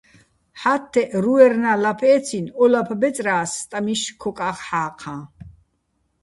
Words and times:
ჰ̦ა́თთეჸ 0.59 1.11
რუერნა́ 1.23 1.77
ლაფ 1.83 1.99
ე́ცინო̆ 2.13 2.53
ო 2.61 2.65
ლაფ 2.73 2.89
ბეწრა́ს 2.99 3.51
სტამიშ 3.61 4.01
ქოკა́ხ 4.21 4.57
ჰ̦ა́ჴაჼ. 4.67 5.15